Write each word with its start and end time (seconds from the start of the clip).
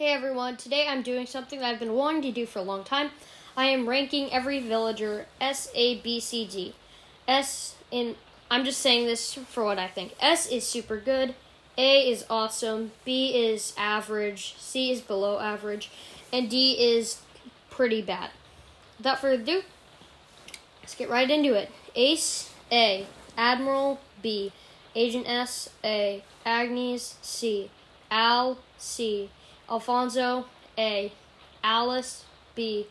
Hey 0.00 0.14
everyone, 0.14 0.56
today 0.56 0.86
I'm 0.88 1.02
doing 1.02 1.26
something 1.26 1.58
that 1.58 1.66
I've 1.66 1.78
been 1.78 1.92
wanting 1.92 2.22
to 2.22 2.32
do 2.32 2.46
for 2.46 2.58
a 2.58 2.62
long 2.62 2.84
time. 2.84 3.10
I 3.54 3.66
am 3.66 3.86
ranking 3.86 4.32
every 4.32 4.58
villager 4.58 5.26
S 5.42 5.70
A 5.74 5.98
B 5.98 6.20
C 6.20 6.46
D. 6.46 6.74
S 7.28 7.74
in 7.90 8.16
I'm 8.50 8.64
just 8.64 8.80
saying 8.80 9.04
this 9.04 9.34
for 9.34 9.62
what 9.62 9.78
I 9.78 9.88
think. 9.88 10.14
S 10.18 10.46
is 10.46 10.66
super 10.66 10.98
good, 10.98 11.34
A 11.76 12.10
is 12.10 12.24
awesome, 12.30 12.92
B 13.04 13.36
is 13.36 13.74
average, 13.76 14.54
C 14.56 14.90
is 14.90 15.02
below 15.02 15.38
average, 15.38 15.90
and 16.32 16.48
D 16.48 16.78
is 16.80 17.20
pretty 17.68 18.00
bad. 18.00 18.30
Without 18.96 19.18
further 19.18 19.42
ado, 19.42 19.62
let's 20.80 20.94
get 20.94 21.10
right 21.10 21.30
into 21.30 21.52
it. 21.52 21.70
Ace 21.94 22.50
A, 22.72 23.06
Admiral 23.36 24.00
B, 24.22 24.50
Agent 24.94 25.28
S 25.28 25.68
A, 25.84 26.24
Agnes 26.46 27.18
C, 27.20 27.70
Al 28.10 28.56
C, 28.78 29.28
Alfonso 29.70 30.46
A, 30.76 31.12
Alice 31.62 32.24
B, 32.54 32.86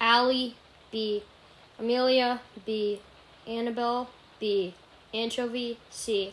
Allie 0.00 0.56
B, 0.90 1.22
Amelia 1.78 2.40
B, 2.64 3.00
Annabelle 3.46 4.08
B, 4.40 4.74
Anchovy 5.12 5.78
C, 5.90 6.32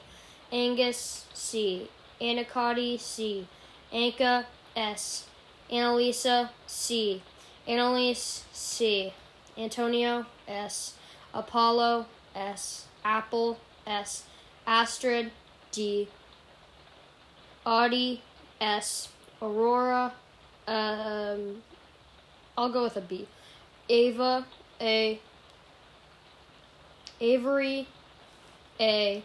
Angus 0.51 1.25
C, 1.33 1.89
Anicotti 2.21 2.99
C, 2.99 3.47
Ankha 3.93 4.45
S, 4.75 5.25
Annalisa 5.71 6.49
C, 6.65 7.21
Annalise 7.67 8.45
C, 8.51 9.13
Antonio 9.57 10.25
S, 10.47 10.93
Apollo 11.33 12.05
S, 12.35 12.85
Apple 13.03 13.57
S, 13.85 14.23
Astrid 14.65 15.31
D, 15.71 16.07
Audie 17.65 18.21
S, 18.61 19.09
Aurora, 19.41 20.13
um, 20.67 21.61
I'll 22.57 22.71
go 22.71 22.83
with 22.83 22.97
a 22.97 23.01
B. 23.01 23.27
Ava, 23.89 24.45
A. 24.81 25.19
Avery, 27.21 27.87
A. 28.79 29.23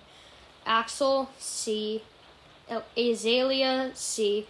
Axel, 0.66 1.28
C. 1.38 2.03
Azalea, 2.97 3.91
C. 3.94 4.47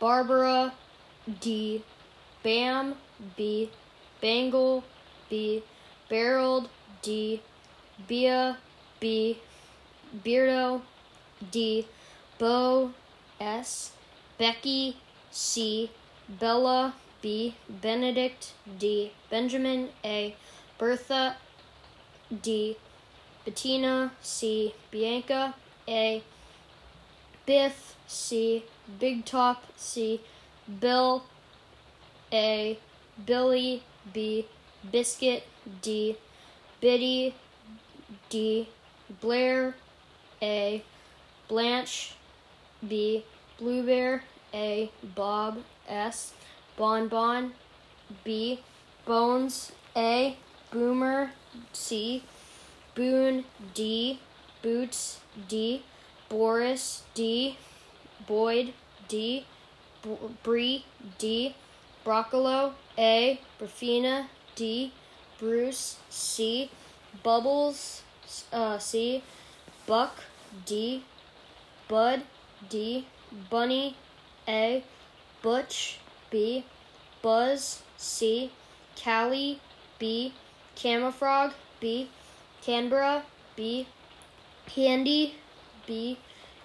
Baabara, 0.00 0.72
D. 1.40 1.84
Bam, 2.42 2.94
B. 3.36 3.70
Bangle, 4.20 4.82
B. 5.28 5.62
Barold, 6.10 6.68
D. 7.02 7.40
Bea, 8.08 8.56
B. 9.00 9.38
Beardo, 10.24 10.82
D. 11.50 11.86
Beau, 12.38 12.92
S. 13.40 13.92
Becky, 14.38 14.96
C. 15.32 15.90
Bella, 16.28 16.94
B. 17.22 17.54
Benedict, 17.68 18.52
D. 18.78 19.12
Benjamin, 19.30 19.88
A. 20.04 20.36
Bertha, 20.78 21.36
D. 22.42 22.76
Bettina, 23.44 24.12
C. 24.20 24.74
Bianca, 24.90 25.54
A. 25.88 26.22
Biff, 27.46 27.96
C. 28.06 28.64
Big 29.00 29.24
Top, 29.24 29.64
C. 29.76 30.20
Bill, 30.80 31.24
A. 32.30 32.78
Billy, 33.24 33.82
B. 34.12 34.46
Biscuit, 34.90 35.44
D. 35.80 36.16
Bitty, 36.80 37.34
D. 38.28 38.68
Blaire, 39.20 39.74
A. 40.42 40.82
Blanche, 41.48 42.14
B. 42.86 43.24
Bluebear, 43.58 44.22
A. 44.54 44.90
Bob, 45.14 45.58
S. 45.88 46.34
Bon 46.76 47.08
Bon, 47.08 47.52
B. 48.24 48.60
Bones, 49.04 49.72
A. 49.96 50.36
Boomer, 50.70 51.30
C. 51.72 52.22
Boone, 52.94 53.44
D. 53.74 54.20
Boots, 54.62 55.20
D. 55.48 55.82
Boris, 56.28 57.02
D. 57.14 57.56
Boyd, 58.26 58.72
D. 59.08 59.44
Bree, 60.42 60.84
D. 61.18 61.54
Broccolo, 62.04 62.74
A. 62.98 63.40
Broffina, 63.58 64.28
D. 64.54 64.92
Bruce, 65.38 65.98
C. 66.08 66.70
Bubbles, 67.22 68.02
uh, 68.52 68.78
C. 68.78 69.22
Buck, 69.86 70.16
D. 70.64 71.04
Bud, 71.88 72.22
D. 72.68 73.06
Bunnie, 73.50 73.96
A. 74.48 74.84
Butch, 75.42 75.98
B. 76.30 76.64
Buzz, 77.20 77.82
C. 77.96 78.50
Cally, 78.96 79.60
B. 79.98 80.32
Camofrog, 80.76 81.52
B. 81.80 82.08
Canberra, 82.62 83.22
B. 83.56 83.86
Candi, 84.68 85.32
B. 85.86 86.18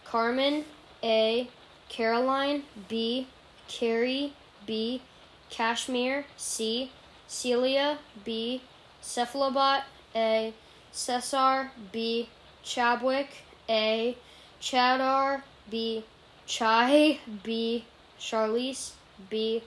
Carmen, 0.05 0.63
A. 1.03 1.47
Caroline, 1.89 2.63
B. 2.87 3.27
Carrie, 3.67 4.33
B. 4.65 5.01
Cashmere, 5.49 6.25
C. 6.35 6.91
Celia, 7.27 7.97
B. 8.23 8.61
Cephalobot, 9.01 9.83
A. 10.15 10.53
Cesar, 10.91 11.71
B. 11.91 12.29
Chabwick, 12.63 13.27
A. 13.69 14.17
Chadder, 14.59 15.43
B. 15.69 16.03
Chai, 16.47 17.19
B. 17.43 17.83
Charlise, 18.17 18.93
B. 19.29 19.61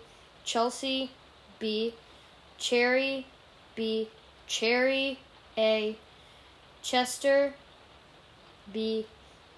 Chelsea, 0.44 1.10
B. 1.58 1.92
Cheri, 2.58 3.26
B. 3.76 4.08
Cherry, 4.46 5.19
A. 5.58 5.96
Chester, 6.82 7.52
B. 8.72 9.06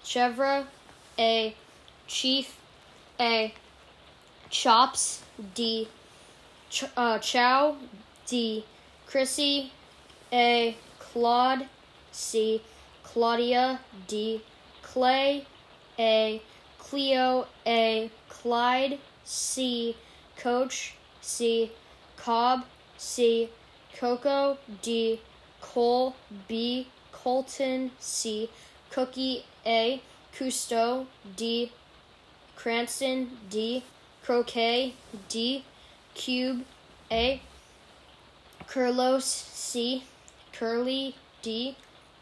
Chevre, 0.03 0.65
A. 1.17 1.55
Chief, 2.07 2.57
A. 3.17 3.53
Chops, 4.49 5.23
D. 5.55 5.87
Ch- 6.69 6.83
uh, 6.97 7.19
Chow, 7.19 7.77
D. 8.27 8.65
Chrissy, 9.07 9.71
A. 10.33 10.75
Claude, 10.99 11.67
C. 12.11 12.61
Claudia, 13.01 13.79
D. 14.07 14.41
Clay, 14.81 15.45
A. 15.97 16.41
Cleo, 16.89 17.47
A. 17.65 18.11
Clyde, 18.29 18.99
C. 19.23 19.95
Coach, 20.37 20.95
C. 21.21 21.71
Cobb, 22.17 22.65
C. 22.97 23.49
Coco, 23.97 24.57
D. 24.81 25.21
Cole, 25.61 26.15
B. 26.47 26.87
Colton, 27.11 27.91
C. 27.99 28.49
Cookie, 28.91 29.45
A. 29.65 30.01
Cousteau, 30.37 31.05
D. 31.35 31.71
Cranston, 32.55 33.29
D. 33.49 33.83
Croque, 34.23 34.93
D. 35.29 35.63
Cube, 36.13 36.63
A. 37.11 37.41
Curlos, 38.67 39.23
C. 39.23 40.03
Curly, 40.51 41.15
D. 41.41 41.75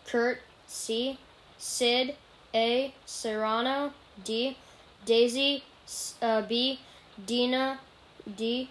Curt, 0.05 0.39
C. 0.67 1.17
Cyd, 1.57 2.15
A. 2.53 2.93
Cyrano, 3.05 3.93
D. 4.23 4.57
Daisy, 5.05 5.63
uh, 6.21 6.41
B. 6.43 6.79
Deena, 7.25 7.79
D. 8.37 8.69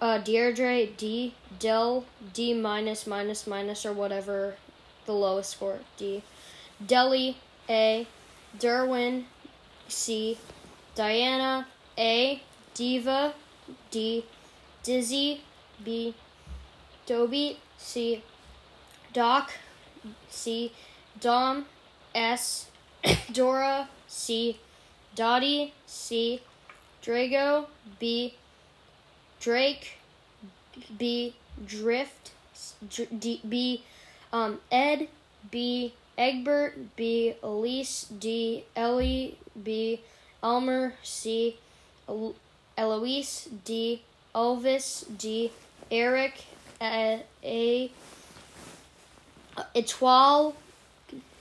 Uh, 0.00 0.18
Deirdre, 0.18 0.86
D. 0.96 1.34
Del, 1.58 2.04
D 2.32 2.54
minus, 2.54 3.06
minus, 3.06 3.46
minus, 3.46 3.84
or 3.84 3.92
whatever 3.92 4.56
the 5.06 5.12
lowest 5.12 5.50
score, 5.52 5.78
D. 5.96 6.22
Deli, 6.84 7.36
A. 7.68 8.06
Derwin, 8.58 9.24
C. 9.88 10.38
Diana, 10.94 11.66
A. 11.98 12.42
Diva, 12.74 13.34
D. 13.90 14.24
Dizzy, 14.82 15.40
B. 15.82 16.14
Dobie, 17.06 17.58
C. 17.78 18.22
Doc, 19.12 19.52
C. 20.28 20.72
Dom, 21.20 21.66
S. 22.14 22.70
Dora, 23.32 23.88
C. 24.08 24.58
Dotty, 25.14 25.72
C. 25.86 26.40
Drago, 27.02 27.66
B. 27.98 28.34
Drake, 29.40 29.98
B. 30.98 31.34
Drift, 31.64 32.32
D, 33.18 33.40
B. 33.48 33.82
Um, 34.32 34.60
Ed, 34.70 35.08
B. 35.50 35.94
Egbert, 36.18 36.96
B. 36.96 37.34
Elise, 37.42 38.06
D. 38.18 38.64
Ellie, 38.74 39.38
B. 39.62 40.00
Elmer, 40.42 40.94
C. 41.02 41.56
Eloise, 42.76 43.48
D. 43.64 44.02
Elvis, 44.34 45.04
D. 45.16 45.52
Erik, 45.90 46.44
A. 46.80 47.22
A 47.42 47.90
Etoile, 49.74 50.54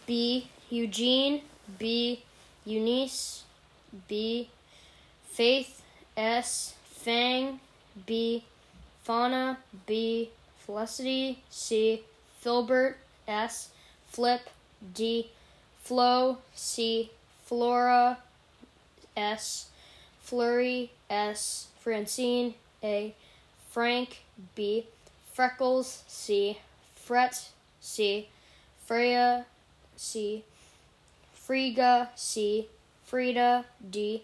B. 0.05 0.47
Eugene, 0.69 1.41
B. 1.77 2.23
Eunice, 2.65 3.43
B. 4.07 4.49
Faith, 5.23 5.81
S. 6.17 6.73
Fang, 6.83 7.59
B. 8.05 8.43
Fauna, 9.03 9.59
B. 9.85 10.29
Felicity, 10.65 11.43
C. 11.49 12.03
Filbert, 12.39 12.97
S. 13.27 13.69
Flip, 14.07 14.41
D. 14.93 15.29
Flo, 15.83 16.39
C. 16.55 17.11
Flora, 17.45 18.17
S. 19.15 19.69
Flurry, 20.21 20.91
S. 21.09 21.67
Francine, 21.79 22.55
A. 22.83 23.13
Frank, 23.69 24.23
B. 24.55 24.87
Freckles, 25.33 26.03
C. 26.07 26.57
Frett, 27.07 27.49
C. 27.79 28.29
Freya, 28.85 29.45
C. 29.95 30.43
Friga, 31.47 32.09
C. 32.15 32.67
Frita, 33.07 33.63
D. 33.87 34.23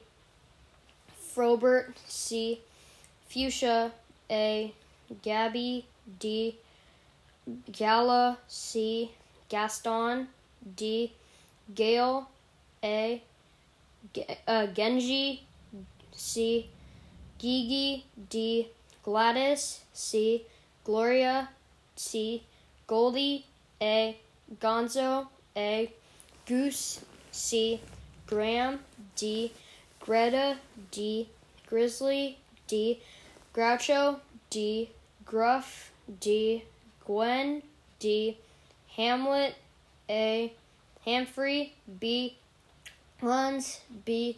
Frobert, 1.36 1.94
C. 2.08 2.60
Fuchsia, 3.30 3.92
A. 4.30 4.74
Gabi, 5.24 5.86
D. 6.20 6.58
Gala, 7.72 8.38
C. 8.48 9.12
Gaston, 9.50 10.28
D. 10.76 11.14
Gayle, 11.76 12.28
A. 12.84 13.22
Uh, 14.48 14.66
Genji, 14.68 15.44
C. 16.12 16.70
Gigi, 17.38 18.04
D. 18.30 18.68
Gladys, 19.04 19.82
C. 19.94 20.46
Gloria, 20.84 21.50
C. 21.96 22.44
Goldie, 22.88 23.46
A. 23.80 24.18
Gonzo, 24.60 25.28
A. 25.56 25.94
Goose, 26.48 27.02
C. 27.32 27.82
Graham, 28.28 28.80
D. 29.16 29.52
Greta, 30.00 30.58
D. 30.92 31.30
Grizzly, 31.68 32.38
D. 32.68 33.02
Groucho, 33.54 34.20
D. 34.50 34.90
Gruff, 35.26 35.92
D. 36.20 36.64
Gwen, 37.06 37.62
D. 38.00 38.38
Hamlet, 38.96 39.56
A. 40.10 40.54
Hamphrey, 41.06 41.74
B. 42.00 42.38
Hans, 43.22 43.82
B. 44.06 44.38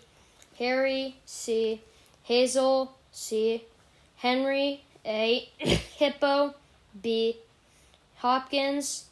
Harry, 0.59 1.15
C. 1.25 1.81
Hazel, 2.23 2.95
C. 3.11 3.63
Henry, 4.17 4.83
A. 5.05 5.49
Hippeux, 5.59 6.53
B. 7.01 7.37
Hopkins, 8.17 9.05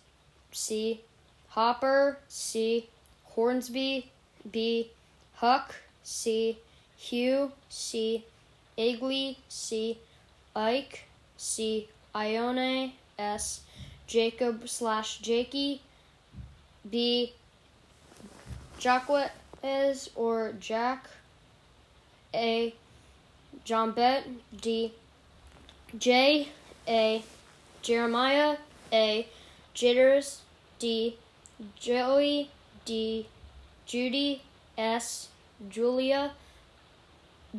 C. 0.52 1.02
Hopper, 1.50 2.18
C. 2.28 2.88
Hornsby, 3.36 4.10
B. 4.52 4.92
Huck, 5.36 5.76
C. 6.04 6.58
Hugh, 6.98 7.52
C. 7.70 8.26
Iggly, 8.78 9.38
C. 9.48 9.98
Ike, 10.56 11.06
C. 11.38 11.88
Ione, 12.14 12.94
S. 13.18 13.62
Jacob 14.08 14.68
slash 14.68 15.20
Jakey, 15.20 15.82
B. 16.90 17.34
Jacquez 18.80 20.10
or 20.16 20.54
Jack, 20.60 21.10
A. 22.34 22.74
Jambette, 23.66 24.24
D. 24.60 24.92
J. 25.98 26.50
A. 26.88 27.24
Jeremiah, 27.82 28.58
A. 28.92 29.28
Jitters, 29.74 30.42
D. 30.80 31.18
Joey, 31.80 32.50
D. 32.86 33.28
Judy, 33.86 34.42
S. 34.78 35.30
Julia, 35.70 36.32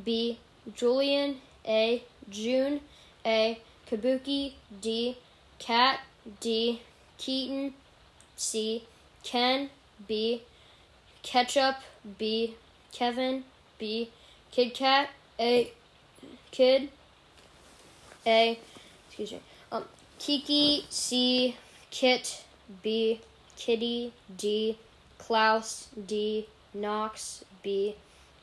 B. 0.05 0.39
Julian, 0.75 1.37
A. 1.67 2.03
June, 2.29 2.81
A. 3.25 3.61
Kabuki, 3.91 4.55
D. 4.81 5.17
Katt, 5.59 6.01
D. 6.41 6.81
Keaton, 7.19 7.75
C. 8.37 8.85
Ken, 9.23 9.71
B. 10.09 10.43
Ketchup, 11.23 11.77
B. 12.19 12.57
Kevin, 12.93 13.45
B. 13.79 14.11
Kid 14.51 14.75
Cat, 14.75 15.09
A. 15.39 15.73
Kidd, 16.51 16.91
A. 18.27 18.59
Excuse 19.09 19.33
me. 19.33 19.41
Um, 19.71 19.85
Kiki, 20.19 20.85
C. 20.91 21.57
Kitt, 21.91 22.45
B. 22.83 23.21
Kitty, 23.57 24.13
D. 24.37 24.77
Klaus, 25.23 25.87
D. 26.09 26.49
Knox, 26.75 27.45
B. 27.63 27.95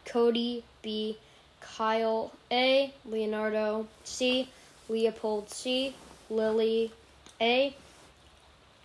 Kody, 0.06 0.64
B. 0.82 1.18
Kyle, 1.60 2.32
A. 2.50 2.94
Leonardo, 3.04 3.86
C. 4.06 4.48
Leopold, 4.88 5.50
C. 5.50 5.94
Lily, 6.30 6.94
A. 7.42 7.76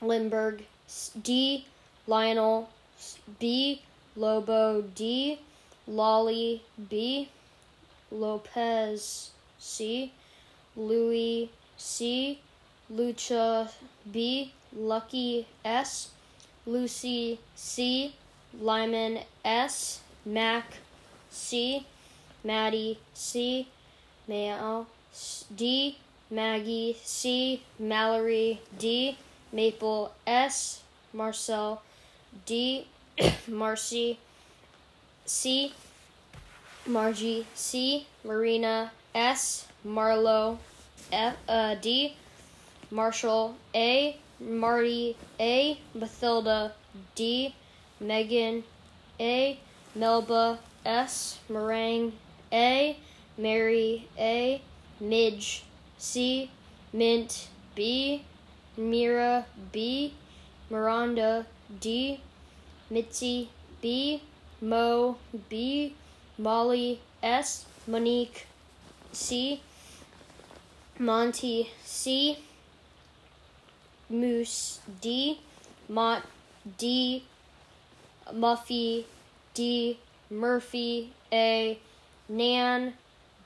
Lindbergh, 0.03 0.65
D. 1.23 1.67
Lionel, 2.09 2.69
B. 3.39 3.81
Lobo, 4.17 4.83
D. 4.83 5.39
Lolly, 5.87 6.65
B. 6.91 7.29
Lopez, 8.11 9.31
C. 9.61 10.13
Louis, 10.75 11.49
C. 11.77 12.41
Lucha, 12.93 13.71
B. 14.11 14.53
Lucky, 14.73 15.47
S. 15.65 16.11
Lucy, 16.67 17.39
C. 17.55 18.15
Lyman, 18.59 19.21
S. 19.45 20.01
Mac, 20.25 20.65
C. 21.31 21.87
Maddie, 22.43 22.99
C. 23.13 23.69
Maelle, 24.27 24.87
D. 25.55 25.99
Maggie, 26.31 26.97
C. 27.03 27.63
Mallary, 27.79 28.61
D. 28.79 29.19
Maple, 29.53 30.13
S. 30.27 30.83
Marcel, 31.13 31.83
D. 32.47 32.87
Marcie, 33.49 34.19
C. 35.27 35.73
Margie, 36.87 37.47
C. 37.55 38.07
Marina, 38.25 38.91
S. 39.15 39.67
Marlo, 39.87 40.59
F, 41.13 41.37
uh, 41.49 41.75
D. 41.75 42.17
Marshal, 42.91 43.55
A. 43.75 44.17
Marty, 44.45 45.17
A. 45.41 45.79
Mathilda, 45.97 46.73
D. 47.15 47.55
Megan, 47.99 48.65
A. 49.19 49.59
Melba, 49.95 50.59
S. 50.85 51.39
Meringue, 51.49 52.13
A. 52.53 52.97
Merry, 53.39 54.09
A. 54.19 54.61
Midge, 55.01 55.65
C. 55.99 56.51
Mint, 56.93 57.49
B. 57.75 58.23
Mira, 58.77 59.47
B. 59.73 60.13
Miranda, 60.71 61.47
D. 61.81 62.21
Mitzi, 62.91 63.49
B. 63.81 64.23
Moe, 64.61 65.17
B. 65.49 65.95
Molly, 66.37 67.01
S. 67.23 67.65
Monique, 67.87 68.47
C. 69.13 69.63
Monty, 70.99 71.71
C. 71.85 72.39
Moose, 74.21 74.81
D. 75.01 75.41
Mott, 75.89 76.23
D. 76.79 77.25
Muffy, 78.33 79.05
D. 79.55 79.99
Murphy, 80.31 81.13
A. 81.33 81.79
Nan, 82.29 82.95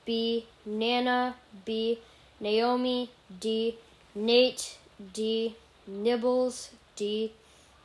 B. 0.05 0.45
Nana, 0.65 1.35
B. 1.65 1.99
Naomi, 2.39 3.09
D. 3.39 3.77
Nate, 4.15 4.77
D. 5.13 5.55
Nibbles, 5.87 6.69
D. 6.95 7.31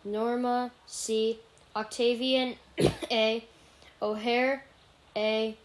Norma, 0.04 0.70
C. 0.86 1.38
Octavian, 1.74 2.54
A. 3.10 3.44
O'Hare, 4.02 4.64
A. 5.16 5.56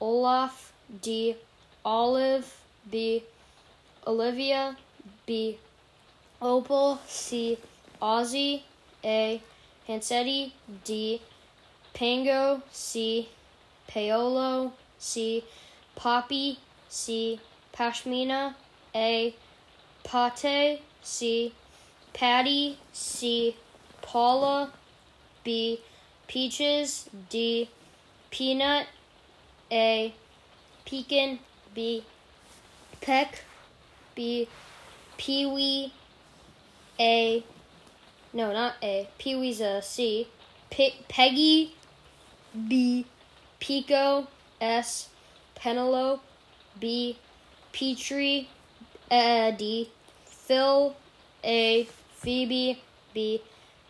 Olaf, 0.00 0.72
D. 1.02 1.36
Olive, 1.84 2.50
B. 2.90 3.22
Olivia, 4.06 4.76
B. 5.26 5.58
Opal, 6.42 6.98
C. 7.06 7.56
Ozzie 8.00 8.64
A. 9.04 9.40
Pancetti, 9.86 10.50
D. 10.82 11.20
Pango, 11.94 12.60
C. 12.72 13.28
Paolo, 13.86 14.72
C. 14.98 15.44
Papi, 15.96 16.56
C. 16.88 17.38
Pashmina, 17.72 18.56
A. 18.92 19.32
Pate, 20.02 20.80
C. 21.00 21.52
Patty, 22.12 22.76
C. 22.92 23.54
Paula, 24.00 24.72
B. 25.44 25.78
Peaches, 26.26 27.08
D. 27.30 27.68
Peanut, 28.30 28.86
A. 29.70 30.12
Pecan, 30.84 31.38
B. 31.72 32.02
Peck, 33.00 33.44
B. 34.16 34.48
Peewee, 35.16 35.92
A. 36.98 37.44
No, 38.32 38.52
not 38.52 38.74
A. 38.82 39.08
Peewee's 39.18 39.60
a 39.60 39.82
C. 39.82 40.28
Pe- 40.70 40.94
Peggy, 41.08 41.74
B. 42.68 43.06
Pekoe, 43.60 44.26
S. 44.60 45.08
Penelope, 45.54 46.22
B. 46.78 47.18
Petri, 47.72 48.48
uh, 49.10 49.50
D. 49.52 49.90
Phil, 50.24 50.96
A. 51.44 51.88
Phoebe, 52.16 52.80
B. 53.14 53.42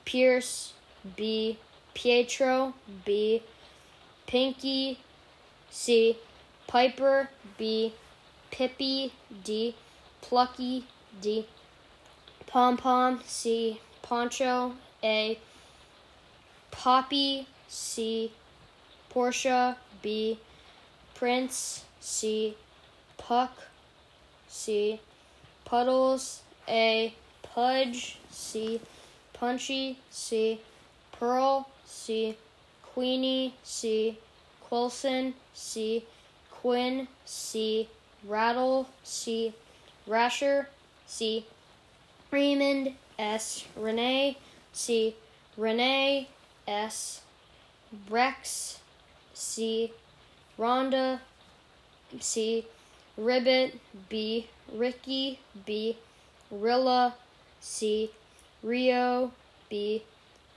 Pierce, 0.05 0.73
B. 1.17 1.59
Pietro, 1.95 2.75
B. 3.05 3.43
Pinky, 4.27 4.99
C. 5.71 6.17
Piper, 6.67 7.29
B. 7.59 7.93
Pippy, 8.51 9.13
D. 9.45 9.75
Plucky, 10.21 10.87
D. 11.21 11.47
Pom 12.53 12.77
Pom, 12.77 13.19
C. 13.25 13.81
Poncho, 14.03 14.75
A. 15.03 15.39
Poppy, 16.71 17.47
C. 17.67 18.31
Portia, 19.09 19.79
B. 20.03 20.39
Prince, 21.15 21.83
C. 21.99 22.55
Puck, 23.17 23.53
C. 24.49 25.01
Puddles, 25.65 26.43
A. 26.69 27.15
Pudge, 27.43 28.19
C. 28.31 28.83
Punchy, 29.33 29.99
C. 30.11 30.61
Purrl, 31.13 31.67
C. 31.87 32.37
Queenie, 32.83 33.55
C. 33.63 34.19
Quillson, 34.61 35.33
C. 35.55 36.05
Quinn, 36.51 37.09
C. 37.25 37.89
Raddle, 38.27 38.91
C. 39.03 39.55
Rasher, 40.07 40.69
C. 41.07 41.47
Raymond, 42.33 42.95
S. 43.19 43.67
Renee, 43.77 44.39
C. 44.73 45.15
Reneigh, 45.59 46.29
S. 46.67 47.21
Rex, 48.09 48.81
C. 49.35 49.93
Rhonda, 50.59 51.21
C. 52.21 52.65
Ribbot, 53.19 53.79
B. 54.09 54.47
Ricky, 54.75 55.41
B. 55.67 55.99
Rilla, 56.51 57.15
C. 57.61 58.11
Rio, 58.63 59.33
B. 59.69 60.03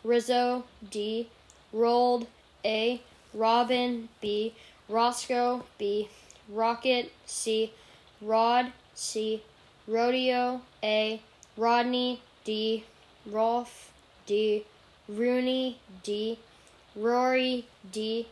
Rizzo, 0.06 0.64
D. 0.90 1.28
Roald, 1.74 2.26
A. 2.64 3.02
Robin, 3.34 4.08
B. 4.22 4.54
Rocco, 4.88 5.66
B. 5.78 6.08
Rocket, 6.48 7.12
C. 7.26 7.74
Rod, 8.22 8.72
C. 8.94 9.44
Rodeo, 9.88 10.62
A. 10.82 11.22
Rodney, 11.58 12.22
D. 12.44 12.84
Rolf, 13.26 13.92
D. 14.26 14.66
Rooney, 15.08 15.80
D. 16.04 16.38
Rory, 16.96 17.66
D. 17.92 18.28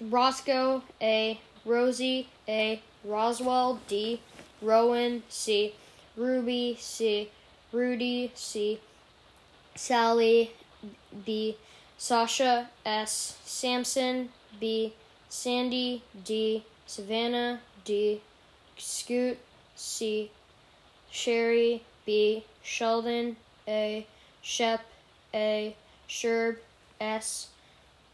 Roscoe, 0.00 0.82
A. 1.00 1.40
Rosie, 1.64 2.28
A. 2.48 2.80
Roswell, 3.04 3.80
D. 3.88 4.20
Rowan, 4.62 5.22
C. 5.28 5.74
Ruby, 6.16 6.76
C. 6.78 7.28
Rudy, 7.72 8.30
C. 8.34 8.80
Sally, 9.74 10.52
B. 11.24 11.56
Sasha, 11.98 12.70
S. 12.86 13.38
Samson, 13.44 14.28
B. 14.60 14.92
Sandy, 15.28 16.02
D. 16.24 16.64
Savannah, 16.86 17.60
D. 17.84 18.20
Scoot, 18.78 19.38
C. 19.74 20.30
Shari, 21.10 21.82
B. 22.04 22.44
Sheldon, 22.62 23.36
A. 23.68 24.06
Shep, 24.42 24.80
A. 25.32 25.76
Sherb, 26.08 26.58
S. 27.00 27.48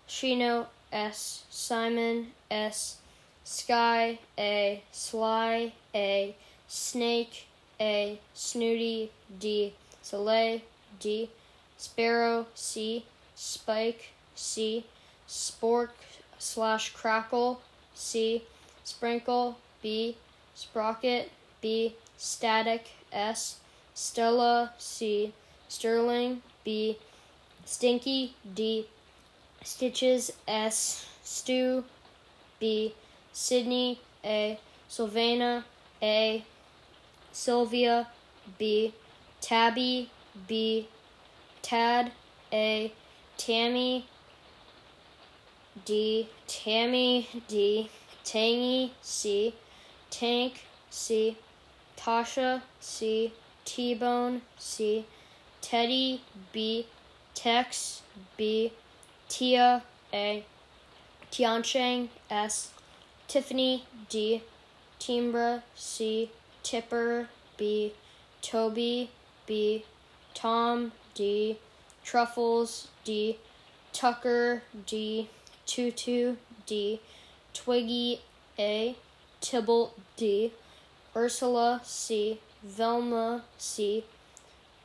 Shino, 0.09 0.67
S. 0.93 1.45
Simon, 1.51 2.29
S. 2.51 2.97
Skye, 3.45 4.19
A. 4.39 4.83
Sly, 4.93 5.73
A. 5.95 6.37
Snake, 6.69 7.47
A. 7.81 8.19
Snooty, 8.35 9.11
D. 9.39 9.75
Soleil, 10.03 10.61
D. 10.99 11.31
Sparro, 11.79 12.47
C. 12.55 13.05
Spike, 13.35 14.11
C. 14.35 14.85
Spork 15.29 15.91
slash 16.39 16.93
Crackle, 16.93 17.61
C. 17.95 18.43
Sprinkle, 18.85 19.57
B. 19.81 20.17
Sprocket, 20.55 21.31
B. 21.61 21.95
Static, 22.17 22.89
S. 23.13 23.60
Stella, 24.01 24.73
C. 24.79 25.31
Sterling, 25.69 26.41
B. 26.65 26.97
Stinky, 27.67 28.35
D. 28.55 28.87
Stitches, 29.63 30.33
S. 30.49 31.05
Stu, 31.23 31.85
B. 32.59 32.95
Sydney, 33.35 34.01
A. 34.25 34.59
Sylvana, 34.89 35.65
A. 36.01 36.43
Sylvia, 37.31 38.09
B. 38.57 38.95
Tabby, 39.43 40.09
B. 40.49 40.89
Tad, 41.61 42.11
A. 42.51 42.91
Tammi, 43.37 44.07
D. 45.85 46.27
Tammy, 46.47 47.29
D. 47.47 47.91
Tangy, 48.25 48.95
C. 49.03 49.55
Tank, 50.09 50.65
C. 50.89 51.37
Tasha, 51.99 52.63
C. 52.81 53.31
T 53.71 53.95
Bone, 53.95 54.43
C. 54.59 55.07
Teddy, 55.61 56.23
B. 56.51 56.87
Tex, 57.37 58.03
B. 58.37 58.73
Tia, 59.29 59.85
A. 60.13 60.45
Tiansheng, 61.31 62.09
S. 62.29 62.73
Tiffany, 63.29 63.85
D. 64.09 64.43
Timbra, 64.99 65.63
C. 65.77 66.33
Tipper, 66.65 67.29
B. 67.57 67.93
Toby, 68.43 69.09
B. 69.47 69.85
Tom, 70.35 70.91
D. 71.15 71.57
Truffles, 72.05 72.89
D. 73.05 73.39
Tucker, 73.93 74.65
D. 74.85 75.29
Tutu, 75.67 76.37
D. 76.67 77.01
Twiggy, 77.55 78.21
A. 78.59 78.97
Tybalt 79.41 79.97
D. 80.17 80.53
Ursala, 81.15 81.81
C. 81.85 82.41
Velma, 82.63 83.45
C. 83.59 84.05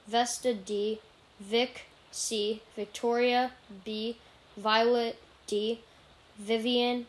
Vesta, 0.08 0.54
D. 0.54 1.00
Vic, 1.40 1.84
C. 2.12 2.62
Victoria, 2.76 3.52
B. 3.84 4.18
Violet, 4.56 5.18
D. 5.48 5.82
Vivian, 6.38 7.06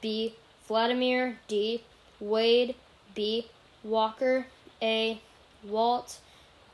B. 0.00 0.34
Vladimir, 0.66 1.38
D. 1.48 1.82
Wade, 2.20 2.74
B. 3.14 3.46
Walker, 3.82 4.46
A. 4.82 5.20
Walt, 5.64 6.20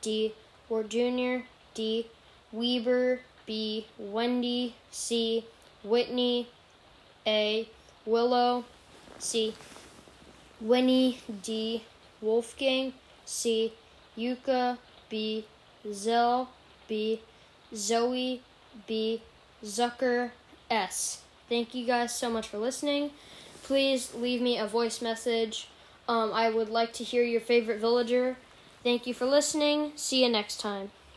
D. 0.01 0.33
Wart 0.69 0.89
Jr., 0.89 1.45
D. 1.73 2.07
Weber, 2.51 3.19
B. 3.45 3.87
Wendy, 3.97 4.75
C. 4.91 5.45
Whitney, 5.83 6.47
A. 7.25 7.69
Willow, 8.05 8.65
C. 9.19 9.53
Winnie, 10.59 11.19
D. 11.41 11.83
Wolfgang, 12.21 12.93
C. 13.25 13.73
Yuka, 14.17 14.77
B. 15.09 15.45
Zell, 15.91 16.49
B. 16.87 17.21
Zoe, 17.75 18.41
B. 18.87 19.21
Zucker, 19.63 20.31
S. 20.69 21.21
Thank 21.49 21.75
you 21.75 21.85
guys 21.85 22.15
so 22.15 22.29
much 22.29 22.47
for 22.47 22.57
listening. 22.57 23.11
Please 23.63 24.13
leave 24.13 24.41
me 24.41 24.57
a 24.57 24.67
voice 24.67 25.01
message. 25.01 25.67
Um, 26.07 26.31
I 26.33 26.49
would 26.49 26.69
like 26.69 26.93
to 26.93 27.03
hear 27.03 27.23
your 27.23 27.41
favorite 27.41 27.79
villager. 27.79 28.37
Thank 28.83 29.07
you 29.07 29.13
for 29.13 29.25
listening. 29.25 29.93
See 29.95 30.23
you 30.23 30.29
next 30.29 30.59
time. 30.59 30.91